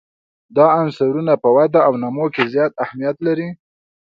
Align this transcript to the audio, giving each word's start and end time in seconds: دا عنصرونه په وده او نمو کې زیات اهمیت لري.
دا 0.55 0.65
عنصرونه 0.79 1.33
په 1.43 1.49
وده 1.55 1.79
او 1.87 1.93
نمو 2.03 2.25
کې 2.33 2.43
زیات 2.53 2.71
اهمیت 2.83 3.17
لري. 3.27 3.49